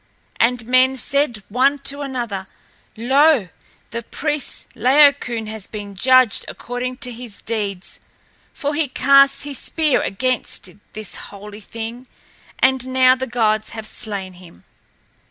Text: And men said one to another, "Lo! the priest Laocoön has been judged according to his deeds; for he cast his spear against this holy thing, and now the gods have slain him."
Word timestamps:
And 0.39 0.65
men 0.65 0.97
said 0.97 1.43
one 1.47 1.77
to 1.83 2.01
another, 2.01 2.47
"Lo! 2.97 3.49
the 3.91 4.01
priest 4.01 4.65
Laocoön 4.75 5.45
has 5.47 5.67
been 5.67 5.93
judged 5.93 6.43
according 6.47 6.97
to 7.05 7.11
his 7.11 7.39
deeds; 7.43 7.99
for 8.51 8.73
he 8.73 8.87
cast 8.87 9.43
his 9.43 9.59
spear 9.59 10.01
against 10.01 10.69
this 10.93 11.17
holy 11.29 11.61
thing, 11.61 12.07
and 12.57 12.87
now 12.87 13.13
the 13.15 13.27
gods 13.27 13.69
have 13.77 13.85
slain 13.85 14.33
him." 14.33 14.63